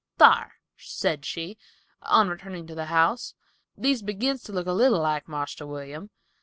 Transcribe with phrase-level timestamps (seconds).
[0.17, 1.59] "Thar," said she,
[2.01, 3.35] on returning to the house,
[3.77, 6.09] "these begins to look a little like Marster William.